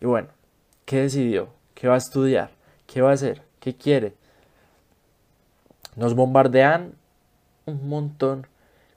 Y 0.00 0.06
bueno, 0.06 0.26
¿qué 0.86 1.02
decidió? 1.02 1.50
¿Qué 1.76 1.86
va 1.86 1.94
a 1.94 1.98
estudiar? 1.98 2.50
¿Qué 2.88 3.00
va 3.00 3.10
a 3.10 3.12
hacer? 3.12 3.42
¿Qué 3.60 3.76
quiere? 3.76 4.14
Nos 5.94 6.14
bombardean 6.14 6.94
un 7.64 7.88
montón 7.88 8.48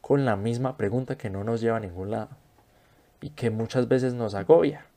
con 0.02 0.26
la 0.26 0.36
misma 0.38 0.76
pregunta 0.76 1.20
que 1.20 1.30
no 1.30 1.44
nos 1.44 1.62
lleva 1.62 1.78
a 1.78 1.82
ningún 1.82 2.10
lado 2.10 2.30
y 3.22 3.30
que 3.30 3.52
muchas 3.52 3.88
veces 3.88 4.16
nos 4.16 4.34
agobia, 4.34 4.88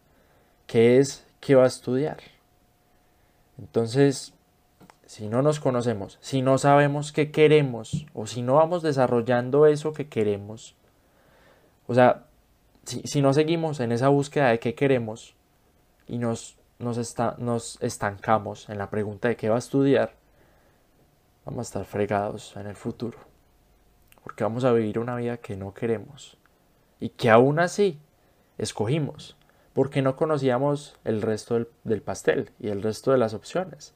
que 0.67 1.01
es 1.01 1.27
¿qué 1.41 1.55
va 1.55 1.65
a 1.65 1.67
estudiar? 1.67 2.17
Entonces, 3.59 4.33
si 5.07 5.29
no 5.29 5.43
nos 5.43 5.61
conocemos, 5.61 6.19
si 6.21 6.43
no 6.43 6.59
sabemos 6.59 7.13
qué 7.13 7.31
queremos 7.31 8.07
o 8.13 8.27
si 8.27 8.43
no 8.43 8.57
vamos 8.57 8.83
desarrollando 8.83 9.67
eso 9.67 9.93
que 9.93 10.09
queremos, 10.09 10.77
o 11.87 11.95
sea, 11.95 12.27
si, 12.85 13.23
no 13.23 13.33
seguimos 13.33 13.81
en 13.81 13.93
esa 13.93 14.09
búsqueda 14.09 14.49
de 14.49 14.59
qué 14.61 14.75
queremos 14.75 15.35
y 16.07 16.19
nos, 16.19 16.57
nos, 16.79 16.99
nos 17.39 17.83
estancamos 17.83 18.69
en 18.69 18.79
la 18.79 18.91
pregunta 18.91 19.29
de 19.29 19.37
qué 19.37 19.49
va 19.49 19.57
a 19.57 19.61
estudiar, 19.61 20.15
vamos 21.45 21.61
a 21.61 21.63
estar 21.69 21.85
fregados 21.85 22.57
en 22.57 22.67
el 22.67 22.77
futuro 22.77 23.19
porque 24.27 24.43
vamos 24.43 24.65
a 24.65 24.73
vivir 24.73 24.99
una 24.99 25.15
vida 25.15 25.37
que 25.37 25.57
no 25.57 25.73
queremos 25.73 26.37
y 26.99 27.11
que 27.11 27.31
aún 27.31 27.61
así 27.61 28.01
escogimos, 28.59 29.37
porque 29.73 30.03
no 30.03 30.17
conocíamos 30.17 30.97
el 31.05 31.23
resto 31.23 31.65
del, 31.85 32.03
pastel 32.03 32.51
y 32.59 32.71
el 32.71 32.83
resto 32.83 33.13
de 33.13 33.19
las 33.19 33.35
opciones, 33.35 33.95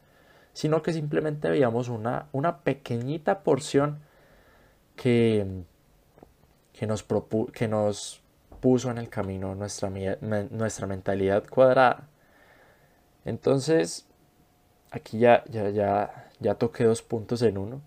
sino 0.60 0.82
que 0.82 0.92
simplemente 0.92 1.48
veíamos 1.48 1.88
una, 1.88 2.26
una 2.32 2.58
pequeñita 2.58 3.40
porción 3.40 4.00
que, 4.94 5.64
que, 6.74 6.86
nos 6.86 7.02
que 7.54 7.66
nos 7.66 8.20
puso 8.60 8.90
en 8.90 8.98
el 8.98 9.08
camino 9.08 9.54
nuestra, 9.54 9.90
nuestra 10.50 10.86
mentalidad 10.86 11.44
cuadrada. 11.48 12.10
Entonces, 13.24 14.06
aquí 14.90 15.20
ya, 15.20 15.44
ya, 15.48 15.70
ya, 15.70 16.28
ya 16.40 16.54
toqué 16.56 16.84
dos 16.84 17.00
puntos 17.00 17.40
en 17.40 17.56
uno. 17.56 17.80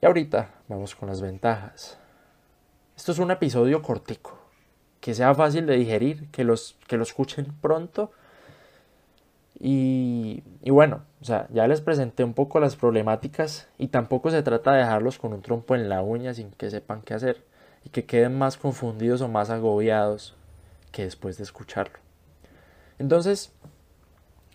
Y 0.00 0.06
ahorita 0.06 0.50
vamos 0.68 0.94
con 0.94 1.08
las 1.08 1.20
ventajas. 1.20 1.98
Esto 2.96 3.10
es 3.10 3.18
un 3.18 3.32
episodio 3.32 3.82
cortico, 3.82 4.38
que 5.00 5.14
sea 5.14 5.34
fácil 5.34 5.66
de 5.66 5.74
digerir, 5.74 6.30
que, 6.30 6.44
los, 6.44 6.78
que 6.86 6.96
lo 6.96 7.02
escuchen 7.02 7.52
pronto. 7.60 8.12
Y, 9.62 10.42
bueno, 10.62 11.02
o 11.20 11.24
sea, 11.24 11.46
ya 11.50 11.66
les 11.66 11.82
presenté 11.82 12.24
un 12.24 12.32
poco 12.32 12.60
las 12.60 12.76
problemáticas 12.76 13.68
y 13.76 13.88
tampoco 13.88 14.30
se 14.30 14.42
trata 14.42 14.72
de 14.72 14.78
dejarlos 14.78 15.18
con 15.18 15.34
un 15.34 15.42
trompo 15.42 15.74
en 15.74 15.90
la 15.90 16.00
uña 16.02 16.32
sin 16.32 16.50
que 16.52 16.70
sepan 16.70 17.02
qué 17.02 17.12
hacer 17.12 17.44
y 17.84 17.90
que 17.90 18.06
queden 18.06 18.38
más 18.38 18.56
confundidos 18.56 19.20
o 19.20 19.28
más 19.28 19.50
agobiados 19.50 20.34
que 20.92 21.04
después 21.04 21.36
de 21.36 21.44
escucharlo. 21.44 21.98
Entonces, 22.98 23.52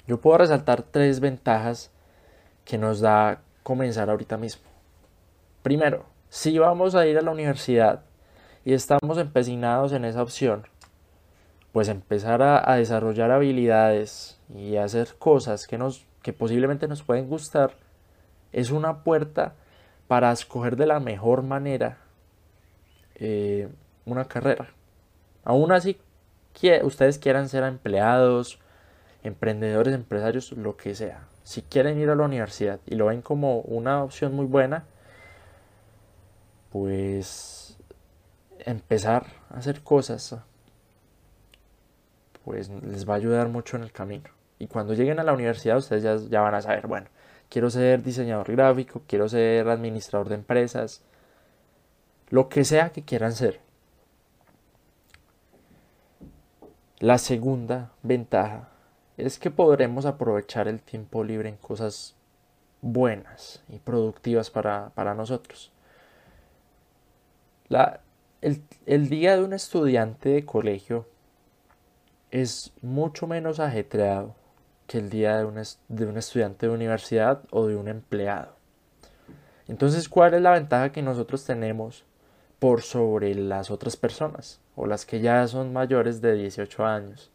yo 0.08 0.20
puedo 0.20 0.40
resaltar 0.40 0.82
tres 0.82 1.20
ventajas 1.20 1.92
que 2.64 2.80
nos 2.80 3.00
da 3.00 3.42
comenzar 3.62 4.10
ahorita 4.10 4.38
mismo. 4.38 4.64
Primero, 5.62 6.06
si 6.30 6.58
vamos 6.58 6.96
a 6.96 7.06
ir 7.06 7.20
a 7.20 7.22
la 7.22 7.32
universidad 7.32 8.02
y 8.64 8.74
estamos 8.74 9.20
empecinados 9.20 9.94
en 9.94 10.04
esa 10.04 10.24
opción, 10.24 10.68
pues 11.75 11.89
empezar 11.89 12.41
a, 12.41 12.74
desarrollar 12.77 13.32
habilidades 13.32 14.39
y 14.55 14.77
hacer 14.77 15.10
cosas 15.20 15.67
que, 15.67 15.77
nos, 15.77 16.05
que 16.22 16.32
posiblemente 16.32 16.88
nos 16.88 17.03
pueden 17.03 17.27
gustar 17.27 17.75
es 18.53 18.72
una 18.72 19.03
puerta 19.03 19.55
para 20.08 20.32
escoger 20.32 20.77
de 20.77 20.86
la 20.86 21.01
mejor 21.01 21.44
manera 21.44 21.98
eh, 23.15 23.67
una 24.05 24.24
carrera. 24.24 24.70
Aún 25.44 25.74
así, 25.74 25.98
que 26.53 26.79
ustedes 26.82 27.20
quieran 27.20 27.50
ser 27.50 27.65
empleados, 27.65 28.58
emprendedores, 29.22 29.94
empresarios, 29.94 30.53
lo 30.53 30.77
que 30.77 30.96
sea. 30.96 31.27
Si 31.44 31.62
quieren 31.62 32.00
ir 32.00 32.10
a 32.10 32.15
la 32.15 32.24
universidad 32.24 32.79
y 32.86 32.96
lo 32.96 33.08
ven 33.08 33.22
como 33.22 33.60
una 33.60 34.01
opción 34.01 34.34
muy 34.34 34.46
buena, 34.46 34.86
pues 36.72 37.77
empezar 38.60 39.25
a 39.50 39.58
hacer 39.58 39.82
cosas 39.82 40.38
pues 42.46 42.70
les 42.70 43.10
va 43.10 43.16
a 43.16 43.18
ayudar 43.18 43.50
mucho 43.50 43.75
en 43.75 43.84
el 43.84 43.92
camino. 43.92 44.30
Y 44.60 44.68
cuando 44.68 44.94
lleguen 44.94 45.20
a 45.20 45.24
la 45.24 45.34
universidad 45.34 45.78
ustedes 45.78 46.30
ya, 46.30 46.42
van 46.42 46.54
a 46.54 46.62
saber, 46.62 46.88
bueno, 46.88 47.08
quiero 47.50 47.70
ser 47.70 48.04
diseñador 48.04 48.52
gráfico, 48.52 49.02
quiero 49.08 49.28
ser 49.28 49.68
administrador 49.68 50.30
de 50.30 50.36
empresas, 50.36 51.02
lo 52.30 52.48
que 52.48 52.64
sea 52.64 52.92
que 52.92 53.04
quieran 53.04 53.34
ser. 53.34 53.60
La 57.00 57.18
segunda 57.18 57.92
ventaja 58.04 58.70
es 59.18 59.40
que 59.40 59.52
podremos 59.52 60.06
aprovechar 60.06 60.68
el 60.68 60.82
tiempo 60.82 61.24
libre 61.24 61.50
en 61.50 61.58
cosas 61.58 62.16
buenas 62.82 63.64
y 63.70 63.80
productivas 63.80 64.52
para, 64.52 65.14
nosotros. 65.16 65.72
La, 67.68 68.02
el, 68.42 69.10
día 69.10 69.36
de 69.36 69.44
un 69.44 69.54
estudiante 69.54 70.30
de 70.30 70.46
colegio 70.46 71.08
es 72.32 72.74
mucho 72.82 73.27
menos 73.27 73.60
ajetreado 73.60 74.36
que 74.88 75.00
el 75.00 75.10
día 75.10 75.38
de 75.38 75.46
un, 75.46 75.62
de 75.88 76.05
un 76.05 76.17
estudiante 76.17 76.67
de 76.67 76.74
universidad 76.74 77.44
o 77.51 77.67
de 77.67 77.75
un 77.75 77.88
empleado. 77.88 78.55
Entonces, 79.67 80.10
¿cuál 80.10 80.34
es 80.34 80.41
la 80.41 80.51
ventaja 80.51 80.91
que 80.91 81.01
nosotros 81.01 81.44
tenemos 81.46 82.05
por 82.60 82.82
sobre 82.82 83.34
las 83.34 83.72
otras 83.72 83.96
personas 83.96 84.60
o 84.75 84.86
las 84.86 85.05
que 85.05 85.22
ya 85.22 85.48
son 85.48 85.74
mayores 85.74 86.22
de 86.22 86.34
18 86.34 86.86
años? 86.86 87.32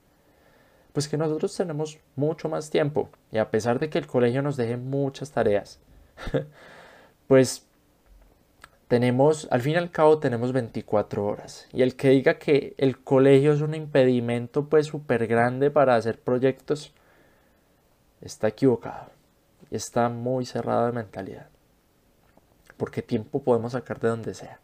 Pues 0.93 1.09
que 1.09 1.17
nosotros 1.17 1.57
tenemos 1.57 1.99
mucho 2.17 2.49
más 2.49 2.71
tiempo 2.71 3.09
y 3.33 3.39
a 3.39 3.51
pesar 3.51 3.79
de 3.79 3.91
que 3.91 3.99
el 3.99 4.07
colegio 4.07 4.43
nos 4.43 4.57
deje 4.57 4.77
muchas 4.77 5.31
tareas, 5.31 5.81
pues 7.29 7.67
tenemos, 8.91 9.47
al 9.53 9.61
fin 9.61 9.75
y 9.75 9.77
al 9.77 9.93
cabo 9.93 10.19
tenemos 10.19 10.53
24 10.53 11.25
horas. 11.25 11.69
Y 11.73 11.83
el 11.83 11.95
que 11.95 12.09
diga 12.09 12.41
que 12.41 12.75
el 12.77 12.99
colegio 12.99 13.53
es 13.53 13.61
un 13.61 13.77
impedimento 13.77 14.69
pues 14.69 14.89
súper 14.89 15.29
grande 15.29 15.71
para 15.71 15.95
hacer 15.95 16.19
proyectos, 16.19 16.93
está 18.21 18.49
equivocado. 18.49 19.07
Está 19.71 20.09
muy 20.09 20.45
cerrado 20.45 20.87
de 20.87 20.93
mentalidad. 20.93 21.47
Porque 22.77 23.01
tiempo 23.01 23.45
podemos 23.45 23.75
sacar 23.75 24.01
de 24.01 24.09
donde 24.09 24.35
sea. 24.35 24.59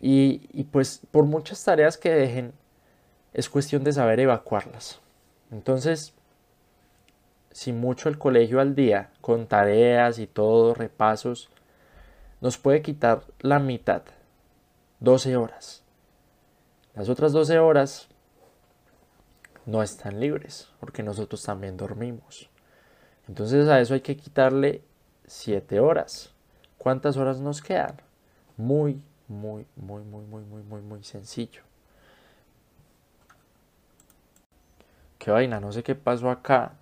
Y, 0.00 0.64
pues 0.72 1.02
por 1.12 1.24
muchas 1.24 1.62
tareas 1.62 1.96
que 1.96 2.10
dejen, 2.10 2.52
es 3.34 3.48
cuestión 3.48 3.84
de 3.84 3.92
saber 3.92 4.18
evacuarlas. 4.18 5.00
Entonces, 5.52 6.12
si 7.52 7.72
mucho 7.72 8.08
el 8.08 8.18
colegio 8.18 8.58
al 8.58 8.74
día, 8.74 9.10
con 9.20 9.46
tareas 9.46 10.18
y 10.18 10.26
todo, 10.26 10.74
repasos, 10.74 11.50
nos 12.42 12.58
puede 12.58 12.82
quitar 12.82 13.24
la 13.40 13.58
mitad, 13.58 14.02
12 15.00 15.36
horas. 15.36 15.82
Las 16.94 17.08
otras 17.08 17.32
12 17.32 17.58
horas 17.58 18.08
no 19.64 19.82
están 19.82 20.20
libres, 20.20 20.68
porque 20.78 21.02
nosotros 21.02 21.42
también 21.42 21.78
dormimos. 21.78 22.50
Entonces 23.26 23.66
a 23.68 23.80
eso 23.80 23.94
hay 23.94 24.02
que 24.02 24.18
quitarle 24.18 24.82
7 25.26 25.80
horas. 25.80 26.34
¿Cuántas 26.76 27.16
horas 27.16 27.40
nos 27.40 27.62
quedan? 27.62 27.96
Muy, 28.58 29.00
muy, 29.26 29.64
muy, 29.76 30.02
muy, 30.02 30.24
muy, 30.26 30.42
muy, 30.44 30.62
muy, 30.62 30.82
muy 30.82 31.02
sencillo. 31.02 31.62
qué 35.22 35.30
vaina, 35.30 35.60
no 35.60 35.70
sé 35.70 35.84
qué 35.84 35.94
pasó 35.94 36.30
acá, 36.30 36.72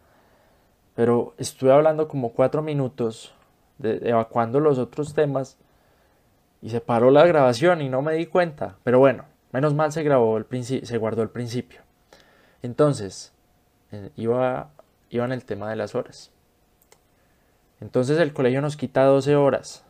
pero 0.95 1.35
estuve 1.37 1.73
hablando 1.73 2.09
como 2.09 2.33
cuatro 2.33 2.63
minutos, 2.63 3.35
de, 3.81 4.01
evacuando 4.09 4.61
los 4.61 4.79
otros 4.79 5.15
temas, 5.15 5.59
y 6.63 6.71
se 6.71 6.81
paró 6.81 7.11
la 7.11 7.27
grabación 7.27 7.81
y 7.81 7.89
no 7.89 8.03
me 8.03 8.15
di 8.15 8.27
cuenta. 8.27 8.77
Pero 8.85 8.99
bueno, 8.99 9.25
menos 9.53 9.75
mal 9.75 9.93
se 9.93 10.03
grabó 10.03 10.37
el 10.37 10.47
se 10.65 10.99
guardó 10.99 11.23
el 11.23 11.31
principio. 11.31 11.81
Entonces, 12.63 13.33
iba, 14.17 14.71
iba 15.09 15.25
en 15.25 15.33
el 15.33 15.45
tema 15.45 15.71
de 15.71 15.77
las 15.77 15.95
horas. 15.95 16.31
Entonces 17.81 18.19
el 18.19 18.35
colegio 18.35 18.61
nos 18.61 18.77
quita 18.77 19.05
12 19.05 19.37
horas. 19.37 19.85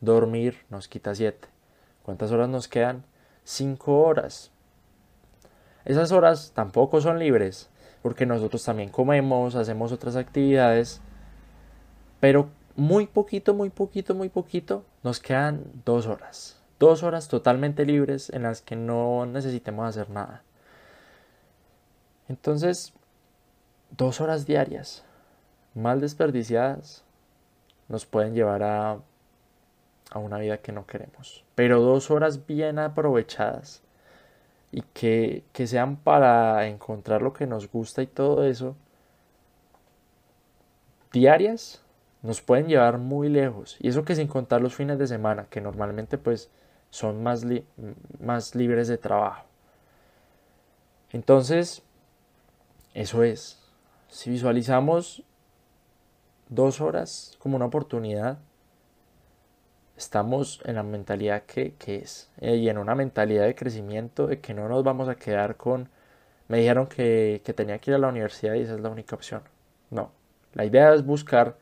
Dormir 0.00 0.64
nos 0.70 0.88
quita 0.88 1.14
7. 1.14 1.48
¿Cuántas 2.02 2.32
horas 2.32 2.48
nos 2.48 2.68
quedan? 2.68 3.04
5 3.44 4.02
horas. 4.02 4.50
Esas 5.84 6.12
horas 6.12 6.52
tampoco 6.54 7.00
son 7.00 7.18
libres, 7.18 7.68
porque 8.02 8.24
nosotros 8.24 8.64
también 8.64 8.88
comemos, 8.88 9.56
hacemos 9.56 9.92
otras 9.92 10.16
actividades, 10.16 11.00
pero 12.20 12.48
muy 12.76 13.06
poquito, 13.06 13.54
muy 13.54 13.70
poquito, 13.70 14.14
muy 14.14 14.28
poquito, 14.28 14.84
nos 15.02 15.20
quedan 15.20 15.64
dos 15.84 16.06
horas. 16.06 16.60
Dos 16.78 17.02
horas 17.02 17.28
totalmente 17.28 17.84
libres 17.84 18.30
en 18.30 18.42
las 18.42 18.60
que 18.60 18.76
no 18.76 19.26
necesitemos 19.26 19.86
hacer 19.86 20.10
nada. 20.10 20.42
Entonces, 22.28 22.92
dos 23.90 24.20
horas 24.20 24.46
diarias, 24.46 25.04
mal 25.74 26.00
desperdiciadas, 26.00 27.04
nos 27.88 28.06
pueden 28.06 28.34
llevar 28.34 28.62
a, 28.62 28.98
a 30.10 30.18
una 30.18 30.38
vida 30.38 30.58
que 30.58 30.72
no 30.72 30.86
queremos. 30.86 31.44
Pero 31.54 31.80
dos 31.80 32.10
horas 32.10 32.46
bien 32.46 32.78
aprovechadas 32.78 33.82
y 34.72 34.80
que, 34.94 35.44
sean 35.66 35.96
para 35.96 36.66
encontrar 36.66 37.20
lo 37.20 37.34
que 37.34 37.46
nos 37.46 37.70
gusta 37.70 38.02
y 38.02 38.06
todo 38.06 38.44
eso, 38.44 38.74
diarias 41.12 41.81
nos 42.22 42.40
pueden 42.40 42.68
llevar 42.68 42.98
muy 42.98 43.28
lejos. 43.28 43.76
Y 43.80 43.88
eso 43.88 44.04
que 44.04 44.14
sin 44.14 44.28
contar 44.28 44.60
los 44.60 44.74
fines 44.74 44.98
de 44.98 45.06
semana, 45.06 45.46
que 45.50 45.60
normalmente 45.60 46.18
pues 46.18 46.50
son 46.90 47.22
más, 47.22 47.44
más 48.20 48.54
libres 48.54 48.88
de 48.88 48.98
trabajo. 48.98 49.44
Entonces, 51.10 51.82
eso 52.94 53.22
es. 53.22 53.58
Si 54.08 54.30
visualizamos 54.30 55.24
dos 56.48 56.80
horas 56.80 57.36
como 57.38 57.56
una 57.56 57.66
oportunidad, 57.66 58.38
estamos 59.96 60.60
en 60.64 60.74
la 60.76 60.82
mentalidad 60.82 61.42
que, 61.44 61.74
es 61.86 62.30
eh, 62.40 62.56
y 62.56 62.68
en 62.68 62.78
una 62.78 62.94
mentalidad 62.94 63.44
de 63.44 63.54
crecimiento 63.54 64.26
de 64.26 64.40
que 64.40 64.54
no 64.54 64.68
nos 64.68 64.82
vamos 64.84 65.08
a 65.08 65.14
quedar 65.14 65.56
con 65.56 65.88
me 66.48 66.58
dijeron 66.58 66.86
que, 66.86 67.40
tenía 67.56 67.78
que 67.78 67.92
ir 67.92 67.94
a 67.94 67.98
la 67.98 68.08
universidad 68.08 68.54
y 68.54 68.60
esa 68.60 68.74
es 68.74 68.80
la 68.80 68.88
única 68.88 69.14
opción 69.14 69.42
no 69.90 70.10
la 70.54 70.64
idea 70.64 70.92
es 70.94 71.04
buscar 71.04 71.56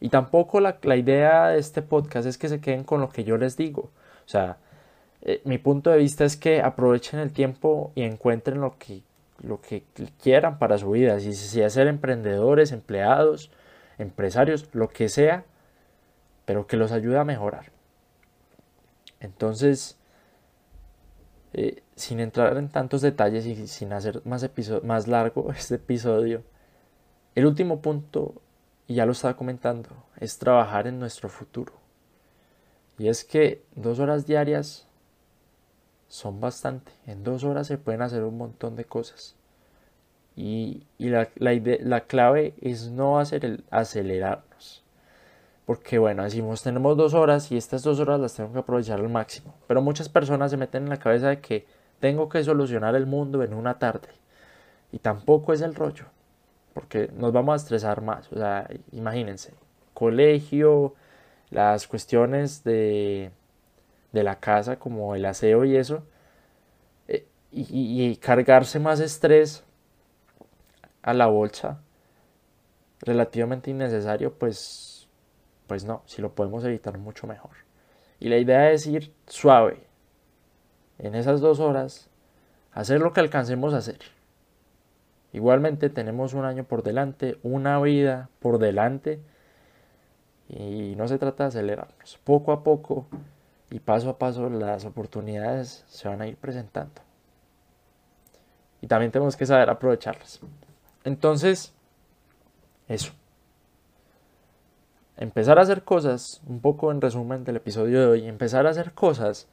y 0.00 0.08
tampoco 0.08 0.60
la, 0.60 0.78
idea 0.96 1.48
de 1.48 1.58
este 1.58 1.82
podcast 1.82 2.26
es 2.26 2.38
que 2.38 2.48
se 2.48 2.60
queden 2.60 2.84
con 2.84 3.00
lo 3.00 3.10
que 3.10 3.24
yo 3.24 3.36
les 3.36 3.56
digo. 3.56 3.90
O 4.24 4.28
sea 4.28 4.58
eh, 5.22 5.42
mi 5.44 5.58
punto 5.58 5.90
de 5.90 5.98
vista 5.98 6.24
es 6.24 6.36
que 6.36 6.62
aprovechen 6.62 7.20
el 7.20 7.32
tiempo 7.32 7.92
y 7.94 8.02
encuentren 8.02 8.60
lo 8.60 8.78
que 8.78 9.02
lo 9.42 9.60
que 9.60 9.84
quieran 10.22 10.58
para 10.58 10.78
su 10.78 10.90
vida. 10.90 11.18
Si 11.20 11.34
sea 11.34 11.70
ser 11.70 11.86
emprendedores 11.86 12.72
empleados 12.72 13.50
empresarios 13.98 14.68
lo 14.72 14.88
que 14.88 15.08
sea 15.08 15.44
pero 16.50 16.66
que 16.66 16.76
los 16.76 16.90
ayude 16.90 17.16
a 17.16 17.22
mejorar. 17.22 17.70
Entonces, 19.20 19.96
eh, 21.52 21.84
sin 21.94 22.18
entrar 22.18 22.56
en 22.56 22.68
tantos 22.68 23.02
detalles 23.02 23.46
y 23.46 23.68
sin 23.68 23.92
hacer 23.92 24.20
más, 24.24 24.50
más 24.82 25.06
largo 25.06 25.52
este 25.56 25.76
episodio, 25.76 26.42
el 27.36 27.46
último 27.46 27.80
punto, 27.80 28.42
y 28.90 28.94
ya 28.94 29.06
lo 29.06 29.12
estaba 29.12 29.36
comentando, 29.36 29.88
es 30.18 30.36
trabajar 30.38 30.88
en 30.88 30.98
nuestro 30.98 31.28
futuro. 31.28 31.72
Y 32.98 33.06
es 33.06 33.22
que 33.22 33.62
dos 33.76 34.00
horas 34.00 34.26
diarias 34.26 34.88
son 36.08 36.40
bastante. 36.40 36.90
En 37.06 37.22
dos 37.22 37.44
horas 37.44 37.68
se 37.68 37.78
pueden 37.78 38.02
hacer 38.02 38.24
un 38.24 38.36
montón 38.36 38.74
de 38.74 38.84
cosas. 38.84 39.36
Y, 40.34 40.82
la, 40.98 41.28
la 41.36 42.00
clave 42.00 42.54
es 42.60 42.90
no 42.90 43.20
hacer 43.20 43.44
el 43.44 43.62
acelerarnos. 43.70 44.82
Porque 45.66 46.00
bueno, 46.00 46.24
decimos 46.24 46.64
tenemos 46.64 46.96
dos 46.96 47.14
horas 47.14 47.52
y 47.52 47.56
estas 47.56 47.84
dos 47.84 48.00
horas 48.00 48.18
las 48.18 48.34
tengo 48.34 48.52
que 48.52 48.58
aprovechar 48.58 48.98
al 48.98 49.08
máximo. 49.08 49.54
Pero 49.68 49.82
muchas 49.82 50.08
personas 50.08 50.50
se 50.50 50.56
meten 50.56 50.82
en 50.82 50.90
la 50.90 50.98
cabeza 50.98 51.28
de 51.28 51.40
que 51.40 51.64
tengo 52.00 52.28
que 52.28 52.42
solucionar 52.42 52.96
el 52.96 53.06
mundo 53.06 53.44
en 53.44 53.54
una 53.54 53.78
tarde. 53.78 54.08
Y 54.90 54.98
tampoco 54.98 55.52
es 55.52 55.60
el 55.60 55.76
rollo. 55.76 56.06
Porque 56.80 57.10
nos 57.14 57.32
vamos 57.32 57.52
a 57.52 57.56
estresar 57.56 58.02
más. 58.02 58.30
O 58.32 58.36
sea, 58.36 58.68
imagínense, 58.92 59.52
colegio, 59.94 60.94
las 61.50 61.86
cuestiones 61.86 62.64
de, 62.64 63.30
de 64.12 64.22
la 64.24 64.40
casa 64.40 64.78
como 64.78 65.14
el 65.14 65.24
aseo 65.26 65.64
y 65.64 65.76
eso. 65.76 66.02
Eh, 67.08 67.26
y, 67.52 68.04
y 68.04 68.16
cargarse 68.16 68.78
más 68.78 69.00
estrés 69.00 69.64
a 71.02 71.14
la 71.14 71.26
bolsa 71.26 71.80
relativamente 73.02 73.70
innecesario, 73.70 74.34
pues 74.34 74.90
pues 75.70 75.84
no, 75.84 76.02
si 76.04 76.20
lo 76.20 76.34
podemos 76.34 76.64
evitar 76.64 76.98
mucho 76.98 77.28
mejor. 77.28 77.52
Y 78.18 78.28
la 78.28 78.38
idea 78.38 78.72
es 78.72 78.88
ir 78.88 79.14
suave. 79.28 79.86
En 80.98 81.14
esas 81.14 81.40
dos 81.40 81.60
horas, 81.60 82.10
hacer 82.72 83.00
lo 83.00 83.12
que 83.12 83.20
alcancemos 83.20 83.72
a 83.72 83.76
hacer. 83.76 84.00
Igualmente 85.32 85.90
tenemos 85.90 86.34
un 86.34 86.44
año 86.44 86.64
por 86.64 86.82
delante, 86.82 87.38
una 87.42 87.80
vida 87.80 88.28
por 88.40 88.58
delante. 88.58 89.20
Y 90.48 90.94
no 90.96 91.06
se 91.06 91.18
trata 91.18 91.44
de 91.44 91.48
acelerarnos. 91.48 92.18
Poco 92.24 92.52
a 92.52 92.64
poco 92.64 93.06
y 93.70 93.78
paso 93.78 94.10
a 94.10 94.18
paso 94.18 94.50
las 94.50 94.84
oportunidades 94.84 95.84
se 95.86 96.08
van 96.08 96.20
a 96.22 96.26
ir 96.26 96.36
presentando. 96.36 97.02
Y 98.80 98.86
también 98.86 99.12
tenemos 99.12 99.36
que 99.36 99.46
saber 99.46 99.70
aprovecharlas. 99.70 100.40
Entonces, 101.04 101.72
eso 102.88 103.12
empezar 105.20 105.58
a 105.58 105.62
hacer 105.62 105.84
cosas, 105.84 106.40
un 106.46 106.60
poco 106.60 106.90
en 106.90 107.00
resumen 107.00 107.44
del 107.44 107.56
episodio 107.56 108.00
de 108.00 108.06
hoy, 108.06 108.26
empezar 108.26 108.66
a 108.66 108.70
hacer 108.70 108.92
cosas 108.92 109.46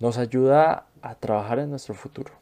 nos 0.00 0.18
ayuda 0.18 0.86
a 1.02 1.14
trabajar 1.14 1.58
en 1.58 1.70
nuestro 1.70 1.94
futuro 1.94 2.32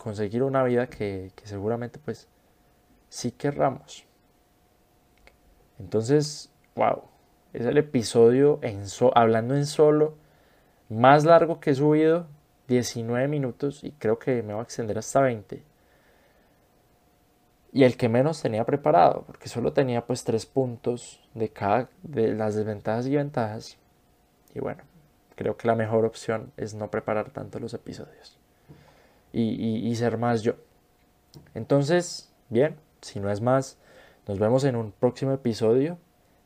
conseguir 0.00 0.42
una 0.42 0.64
vida 0.64 0.86
que, 0.88 1.30
seguramente 1.44 1.98
pues 1.98 2.26
sí 3.10 3.32
querramos. 3.32 4.06
Entonces, 5.78 6.50
wow, 6.74 7.02
es 7.52 7.66
el 7.66 7.76
episodio 7.76 8.58
en 8.62 8.84
hablando 9.14 9.54
en 9.54 9.66
solo 9.66 10.14
más 10.88 11.24
largo 11.24 11.60
que 11.60 11.70
he 11.70 11.74
subido, 11.74 12.26
19 12.68 13.28
minutos 13.28 13.84
y 13.84 13.92
creo 13.92 14.18
que 14.18 14.42
me 14.42 14.54
va 14.54 14.60
a 14.60 14.62
extender 14.62 14.96
hasta 14.98 15.20
20. 15.20 15.62
Y 17.72 17.84
el 17.84 17.96
que 17.96 18.08
menos 18.08 18.42
tenía 18.42 18.64
preparado, 18.64 19.24
porque 19.26 19.48
solo 19.48 19.72
tenía 19.72 20.06
pues 20.06 20.24
tres 20.24 20.46
puntos 20.46 21.28
de 21.34 21.50
cada 21.50 21.88
de 22.02 22.34
las 22.34 22.54
desventajas 22.54 23.06
y 23.06 23.16
ventajas. 23.16 23.78
Y 24.54 24.60
bueno, 24.60 24.82
creo 25.36 25.56
que 25.56 25.68
la 25.68 25.76
mejor 25.76 26.04
opción 26.04 26.52
es 26.56 26.74
no 26.74 26.90
preparar 26.90 27.30
tanto 27.30 27.60
los 27.60 27.74
episodios 27.74 28.39
y, 29.32 29.94
ser 29.96 30.18
más 30.18 30.42
yo. 30.42 30.54
Entonces, 31.54 32.30
bien, 32.48 32.76
si 33.00 33.20
no 33.20 33.30
es 33.30 33.40
más, 33.40 33.78
nos 34.26 34.38
vemos 34.38 34.64
en 34.64 34.76
un 34.76 34.92
próximo 34.92 35.32
episodio. 35.32 35.98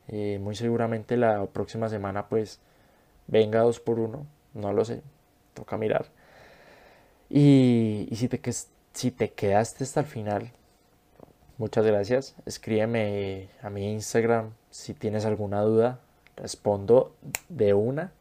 Eh, 0.08 0.38
muy 0.40 0.54
seguramente 0.54 1.16
la 1.16 1.46
próxima 1.46 1.88
semana 1.88 2.28
pues 2.28 2.60
venga 3.26 3.60
dos 3.60 3.80
por 3.80 3.98
uno, 3.98 4.26
no 4.52 4.72
lo 4.74 4.84
sé, 4.84 5.02
toca 5.54 5.78
mirar. 5.78 6.06
Y, 7.30 8.08
si, 8.12 8.28
te, 8.28 8.40
si 8.92 9.10
te 9.10 9.32
quedaste 9.32 9.84
hasta 9.84 10.00
el 10.00 10.06
final, 10.06 10.52
muchas 11.58 11.86
gracias. 11.86 12.34
Escríbeme 12.46 13.48
a 13.62 13.70
mi 13.70 13.92
Instagram 13.92 14.52
si 14.70 14.94
tienes 14.94 15.24
alguna 15.24 15.62
duda, 15.62 16.00
respondo 16.36 17.14
de 17.48 17.74
una. 17.74 18.12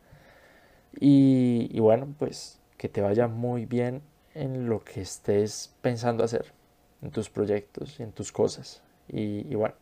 Y 1.00 1.80
bueno, 1.80 2.14
pues 2.18 2.60
que 2.78 2.88
te 2.88 3.02
vaya 3.02 3.28
muy 3.28 3.66
bien 3.66 4.02
en 4.34 4.70
lo 4.70 4.84
que 4.84 5.02
estés 5.02 5.74
pensando 5.82 6.24
hacer, 6.24 6.54
en 7.02 7.12
tus 7.12 7.30
proyectos 7.30 8.00
y 8.00 8.04
en 8.04 8.12
tus 8.12 8.32
cosas. 8.32 8.82
Y, 9.08 9.54
bueno, 9.56 9.76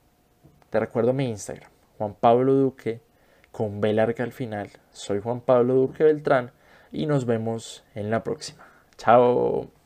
te 0.69 0.79
recuerdo 0.79 1.13
mi 1.13 1.29
Instagram. 1.29 1.69
Juan 1.97 2.15
Pablo 2.19 2.53
Duque, 2.53 3.01
con 3.51 3.81
B 3.81 3.93
larga 3.93 4.23
al 4.23 4.31
final. 4.31 4.69
Soy 4.91 5.19
Juan 5.19 5.41
Pablo 5.41 5.75
Duque 5.75 6.03
Beltrán 6.03 6.51
y 6.91 7.05
nos 7.05 7.25
vemos 7.25 7.83
en 7.95 8.09
la 8.09 8.23
próxima. 8.23 8.65
Chao. 8.97 9.80